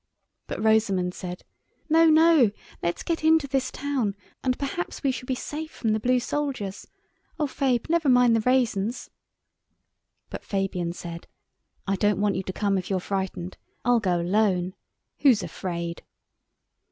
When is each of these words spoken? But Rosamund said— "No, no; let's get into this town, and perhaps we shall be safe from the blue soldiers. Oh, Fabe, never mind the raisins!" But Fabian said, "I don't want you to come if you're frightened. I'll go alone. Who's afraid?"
But 0.47 0.63
Rosamund 0.63 1.13
said— 1.13 1.43
"No, 1.87 2.07
no; 2.07 2.49
let's 2.81 3.03
get 3.03 3.23
into 3.23 3.45
this 3.47 3.69
town, 3.69 4.15
and 4.43 4.57
perhaps 4.57 5.03
we 5.03 5.11
shall 5.11 5.27
be 5.27 5.35
safe 5.35 5.69
from 5.69 5.91
the 5.91 5.99
blue 5.99 6.19
soldiers. 6.19 6.87
Oh, 7.37 7.45
Fabe, 7.45 7.87
never 7.87 8.09
mind 8.09 8.35
the 8.35 8.41
raisins!" 8.41 9.11
But 10.31 10.43
Fabian 10.43 10.91
said, 10.93 11.27
"I 11.85 11.97
don't 11.97 12.19
want 12.19 12.35
you 12.35 12.41
to 12.41 12.51
come 12.51 12.79
if 12.79 12.89
you're 12.89 12.99
frightened. 12.99 13.57
I'll 13.85 13.99
go 13.99 14.19
alone. 14.19 14.73
Who's 15.19 15.43
afraid?" 15.43 16.01